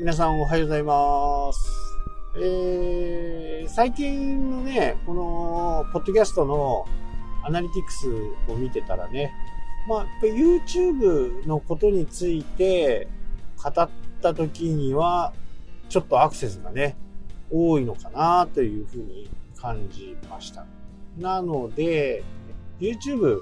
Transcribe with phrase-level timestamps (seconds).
[0.00, 1.98] 皆さんおはようございます。
[2.36, 6.86] えー、最近のね、この、ポッドキャストの
[7.42, 8.06] アナリティクス
[8.48, 9.32] を見てたらね、
[9.88, 13.08] まあ、YouTube のことについて
[13.60, 13.90] 語っ
[14.22, 15.32] た時には、
[15.88, 16.96] ちょっとアクセスがね、
[17.50, 20.64] 多いのかなというふうに感じました。
[21.18, 22.22] なので、
[22.78, 23.40] YouTube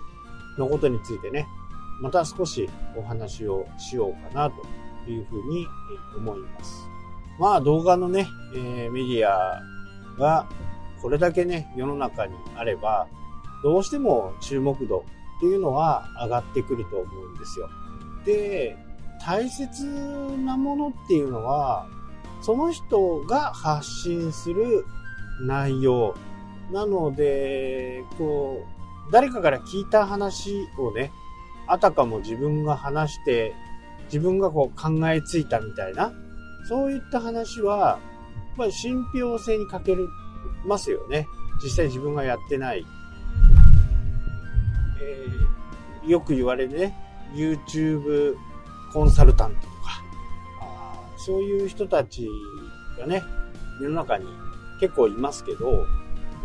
[0.56, 1.46] のことについてね、
[2.00, 4.64] また少しお話をしようかなと
[5.10, 5.66] いうふうに
[6.16, 6.88] 思います。
[7.38, 9.62] まあ動画のね、えー、メディア
[10.18, 10.46] が
[11.00, 13.06] これだけね、世の中にあれば、
[13.62, 15.04] どうしても注目度
[15.38, 17.68] っていうのは上がってくると思うんですよ。
[18.24, 18.76] で、
[19.24, 19.84] 大切
[20.38, 21.86] なものっていうのは、
[22.42, 24.84] その人が発信する
[25.42, 26.14] 内容。
[26.72, 28.64] なので、こ
[29.08, 31.12] う、誰かから聞いた話をね、
[31.68, 33.54] あたかも自分が話して、
[34.06, 36.12] 自分がこう考えついたみたいな、
[36.68, 37.98] そういった話は、
[38.56, 39.96] まあ、信憑性に欠け
[40.64, 41.28] ますよね。
[41.62, 42.84] 実際自分がやってない。
[45.00, 46.96] えー、よく言われるね、
[47.34, 48.36] YouTube
[48.92, 49.74] コンサルタントとか、
[50.60, 52.28] あそういう人たち
[52.98, 53.22] がね、
[53.80, 54.26] 世の中に
[54.80, 55.84] 結構いますけど、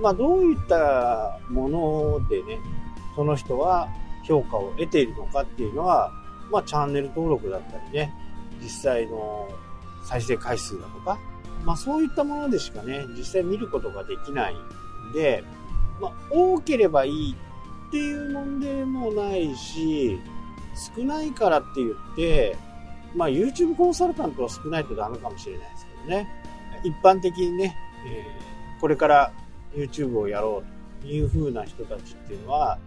[0.02, 2.60] まあどういったものでね、
[3.16, 3.88] その人は
[4.24, 6.12] 評価を得ているのかっていうのは、
[6.52, 8.14] まあチャンネル登録だったりね、
[8.62, 9.50] 実際の
[10.04, 11.20] 再生回数だとか、
[11.64, 15.44] まあそういったものでしかね、実際見ることができないんで、
[16.00, 17.36] まあ多ければいい
[17.88, 20.20] っていうもんでもないし、
[20.96, 22.58] 少ないからって言って、
[23.16, 26.28] まあ YouTube コンサルタントは少ないとダメかもしれないですけどね。
[26.84, 29.32] 一般的にね、えー、これから
[29.76, 30.64] YouTube をやろ
[31.02, 32.80] うという風な人たちっていうのは、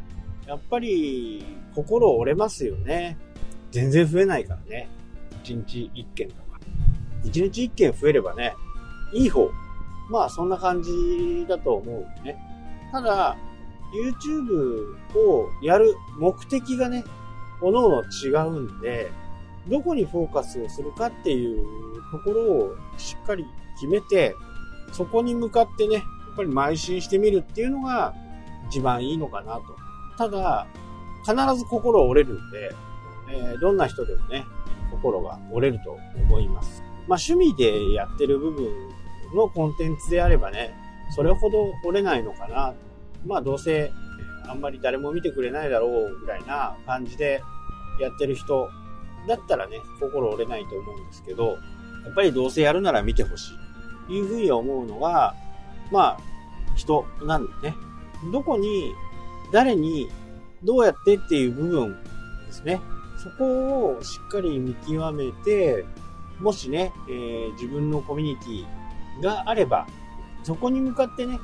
[0.46, 3.18] やっぱり心折れますよね。
[3.74, 4.88] 全然増えないからね。
[5.42, 6.60] 1日1件とか。
[7.24, 8.54] 1日1件増えればね、
[9.12, 9.50] いい方。
[10.08, 12.38] まあそんな感じだと思うね。
[12.92, 13.36] ただ、
[13.92, 17.02] YouTube をやる目的がね、
[17.60, 19.10] 各々違うんで、
[19.68, 21.64] どこにフォーカスをするかっていう
[22.12, 24.36] ところをしっかり決めて、
[24.92, 26.04] そこに向かってね、やっ
[26.36, 28.14] ぱり邁進してみるっていうのが
[28.68, 29.62] 一番いいのかなと。
[30.16, 30.68] ただ、
[31.24, 32.72] 必ず心折れるんで、
[33.30, 34.44] えー、どんな人でもね、
[34.90, 36.82] 心が折れると思います。
[37.06, 38.68] まあ趣味でやってる部分
[39.34, 40.74] のコンテンツであればね、
[41.14, 42.74] それほど折れないのかな。
[43.26, 43.90] まあどうせ
[44.48, 47.42] あんまり誰も見てくれないだろうぐらいな感じで
[48.00, 48.68] やってる人
[49.26, 51.58] だったらね、心折れないと思うんですけど、
[52.04, 53.64] やっぱりどうせやるなら見てほしい。
[54.06, 55.34] というふうに思うのが、
[55.90, 56.20] まあ、
[56.76, 57.74] 人なんでね。
[58.32, 58.92] どこに、
[59.52, 60.08] 誰に、
[60.62, 61.96] どうやってっていう部分
[62.46, 62.80] ですね。
[63.24, 65.86] そこをしっかり見極めて、
[66.38, 69.86] もしね、えー、自分のコミュニティがあれば、
[70.42, 71.40] そこに向かってね、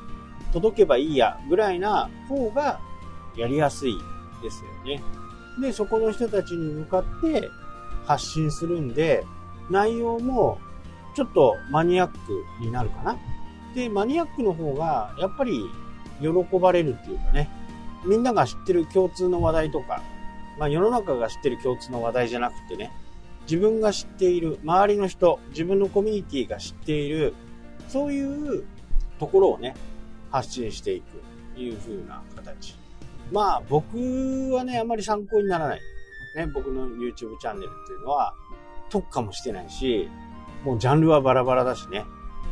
[0.53, 2.79] 届けばいいや、ぐらいな方が
[3.35, 3.97] やりやすい
[4.43, 5.01] ですよね。
[5.59, 7.49] で、そこの人たちに向かって
[8.05, 9.25] 発信するんで、
[9.71, 10.59] 内容も
[11.15, 12.17] ちょっとマニアック
[12.59, 13.17] になるかな。
[13.73, 15.65] で、マニアックの方がやっぱり
[16.21, 17.49] 喜ばれるっていうかね、
[18.05, 20.03] みんなが知ってる共通の話題とか、
[20.61, 22.91] まあ世の中が知ってる共通の話題じゃなくてね、
[23.49, 27.33] 自分が知っている、周りの人、自分のコミュニティが知っている、
[27.87, 28.63] そういう
[29.17, 29.73] ところをね、
[30.29, 31.19] 発信していく
[31.55, 32.75] という風な形。
[33.31, 33.97] まあ僕
[34.53, 35.79] はね、あまり参考にならない。
[36.35, 38.35] ね、僕の YouTube チャンネルっていうのは
[38.91, 40.07] 特化もしてないし、
[40.63, 42.05] もうジャンルはバラバラだしね。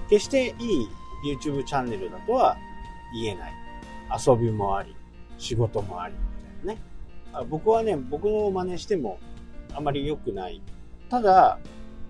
[0.10, 0.90] 決していい
[1.38, 2.58] YouTube チャンネルだとは
[3.14, 3.54] 言えない。
[4.28, 4.96] 遊びもあり、
[5.38, 6.90] 仕事もあり、みたいなね。
[7.50, 9.20] 僕はね、僕の真似しても
[9.74, 10.62] あまり良くない。
[11.10, 11.60] ただ、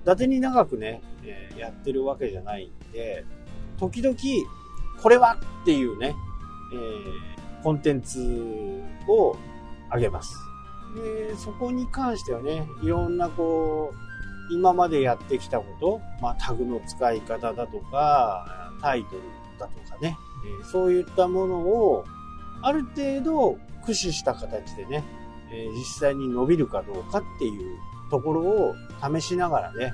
[0.03, 3.25] 伊達に長くね、えー、やってるわけじゃないんで、
[3.77, 4.15] 時々、
[5.01, 6.15] これはっていうね、
[6.73, 9.35] えーコンテンツを
[9.93, 10.33] 上げます。
[10.95, 19.21] で、そこに関してはね、いろんなこう、今までやってきたこと、まあ、タグの使い方だとか、タイトル
[19.59, 20.17] だとかね、
[20.61, 22.05] えそういったものを、
[22.61, 25.03] ある程度駆使した形でね、
[25.51, 27.77] え実際に伸びるかどうかっていう
[28.11, 29.93] ところを試しながらね、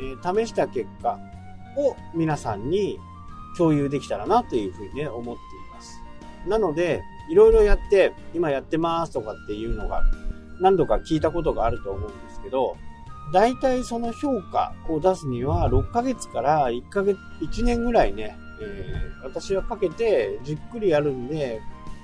[0.00, 1.18] え試した結果
[1.76, 2.98] を皆さんに
[3.56, 6.02] 共有できたらなというふうにね、思っています。
[6.46, 10.02] なので、いろいろやって、今やってますとかっていうのが
[10.60, 12.76] 何度か聞いたことがあると思うんですけど、
[13.32, 21.60] 大体その評価を出すには6ヶ月から1ヶ月、1年ぐらいね、えー、私はかけてじっくりやるんで、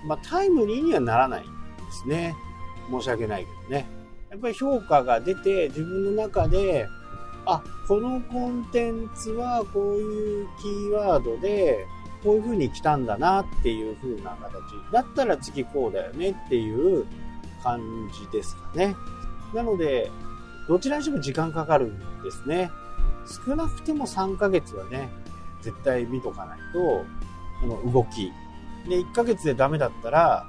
[0.07, 1.51] まあタイムリーにはならないんで
[1.93, 2.35] すね。
[2.91, 3.87] 申し訳ないけどね。
[4.31, 6.89] やっぱり評価が出て自分の中で
[7.47, 11.87] あ、このコンテンツはこういうキーワードで、
[12.23, 14.53] こういう風に来たんだなっていう風な形。
[14.93, 17.07] だったら次こうだよねっていう
[17.63, 17.81] 感
[18.13, 18.97] じですかね。
[19.53, 20.11] なので、
[20.69, 22.71] どちらにしても時間かかるんですね。
[23.47, 25.11] 少なくても3ヶ月はね、
[25.61, 27.05] 絶対見とかないと、
[27.61, 28.33] この動き。
[28.89, 30.47] で、1ヶ月でダメだったら、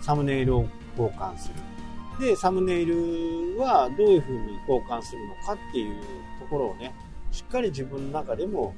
[0.00, 0.66] サムネイルを
[0.98, 2.26] 交換する。
[2.26, 6.00] で、サムネイルはどういう風に交換するのかっていう
[6.40, 6.94] ところをね、
[7.30, 8.74] しっかり自分の中でも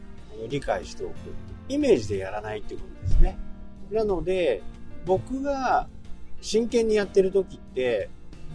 [0.48, 1.14] 理解しておく。
[1.68, 3.38] イメージでやらないっていうことですね。
[3.90, 4.62] なので、
[5.04, 5.88] 僕が
[6.40, 8.10] 真剣にやってる時って、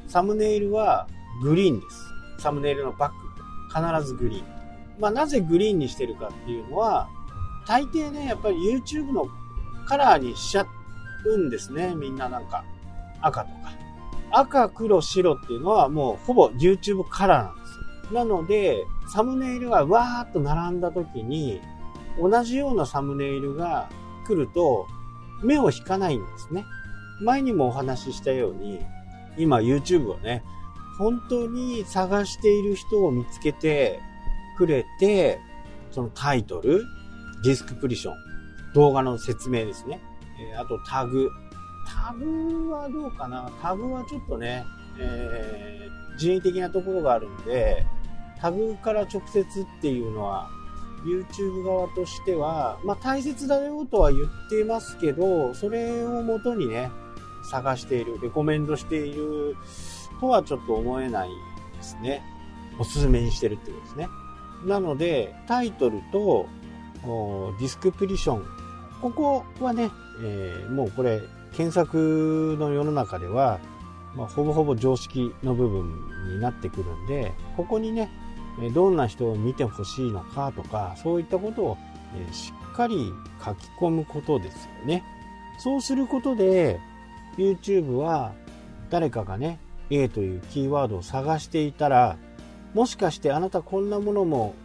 [0.07, 1.07] サムネイルは
[1.41, 2.41] グリーンです。
[2.41, 3.23] サムネイルのバック。
[3.97, 4.45] 必ずグリーン。
[4.99, 7.09] まあ、なぜグリーンにしてるかっていうのは、
[7.67, 9.27] 大抵ね、やっぱり YouTube の
[9.85, 10.65] カラーにしちゃ
[11.25, 11.94] うんですね。
[11.95, 12.63] みんななんか。
[13.21, 13.71] 赤とか。
[14.31, 17.77] 赤、黒、白っていうのはもうほぼ YouTube カラーなんです
[18.09, 18.24] よ。
[18.24, 21.62] なので、サムネイルがわーっと並んだ時に、
[22.19, 23.89] 同じようなサムネイルが
[24.25, 24.88] 来ると、
[25.44, 26.65] 目を引かないんですね。
[27.21, 28.80] 前にもお話ししたように、
[29.38, 30.44] 今 YouTube をね、
[30.97, 34.00] 本当に探している人を見つけて
[34.57, 35.39] くれて、
[35.91, 36.83] そのタイトル、
[37.44, 38.13] ディスクプリション、
[38.73, 40.01] 動画の説明ですね。
[40.51, 41.29] え、あとタグ。
[41.85, 43.51] タグはどうかな？
[43.61, 44.65] タグはちょっとね、
[44.97, 47.85] えー、人為的なところがあるんで、
[48.39, 50.49] タグから直接っていうのは
[51.05, 56.89] YouTube 側としては、まあ大切だよとは言っていますけど、それをもとにね、
[57.49, 59.57] 探している、レコメンドしている
[60.21, 61.29] とはちょっと思えない
[61.77, 62.23] ですね。
[62.79, 64.07] おすすめにしてるってことですね。
[64.65, 66.47] なので、タイトルと
[67.59, 68.45] ディスクプリション、
[69.03, 69.91] ここはね、
[70.23, 71.21] えー、もうこれ、
[71.51, 73.59] 検索の世の中では、
[74.15, 75.91] まあ、ほぼほぼ常識の部分
[76.29, 78.09] になってくるんで、ここにね、
[78.73, 81.77] どんな人を見てほしいのかとか、そういったことを
[82.31, 83.11] しっかり
[83.44, 85.03] 書き込むことですよね。
[85.59, 86.79] そうすることで、
[87.38, 88.31] YouTube は
[88.89, 89.59] 誰かがね、
[89.89, 92.15] A というキーワードを探していたら、
[92.73, 94.56] もしかしてあなたこんなものも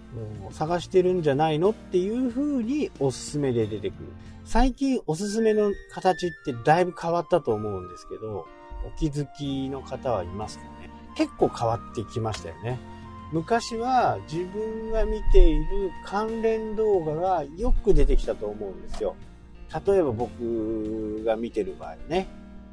[0.51, 4.09] 探してるんじゃないのっていう風におすすめで出てくる。
[4.45, 8.47] 最近おすすめの形ってだいぶ変わったと思うんですけど、
[8.87, 10.91] お気づきの方はいますかね？
[11.17, 12.79] 結構変わってきましたよね。
[13.33, 19.17] 昔は自分が見ている関連動画がよく出てきたと思うんですよ。
[19.87, 22.27] 例えば僕が見てる場合ね、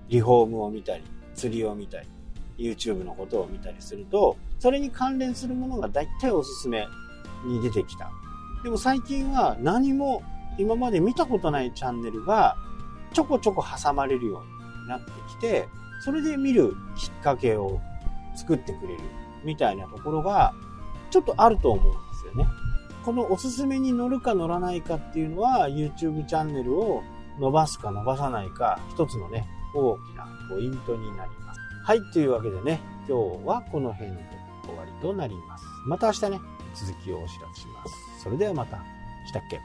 [0.08, 1.04] リフォームを見たり、
[1.34, 2.08] 釣りを見たり、
[2.58, 6.88] YouTube のことを見たりすると、それに関連するものが大体おすすめ
[7.44, 8.12] に出てきた。
[8.64, 10.24] でも最近は何も
[10.58, 12.56] 今まで見たことないチャンネルが
[13.14, 15.68] ちょこちょこ挟まれるようになってきて、
[16.04, 17.80] それで見るきっかけを
[18.36, 19.00] 作ってくれる
[19.44, 20.54] みたいなところが
[21.10, 22.48] ちょっとあると思うんですよね。
[23.06, 27.04] このおすすめに乗るか乗らないかっていうのは YouTube チャンネルを
[27.40, 31.60] 伸ばすか伸ばさないか一つのね、大きなポイントになります。
[31.84, 34.18] はい、というわけでね、今日はこの辺で
[34.66, 35.66] 終わりとなります。
[35.86, 36.42] また明日ね、
[36.76, 37.96] 続きをお知らせします。
[38.22, 38.84] それではまた。
[39.26, 39.60] したっけ？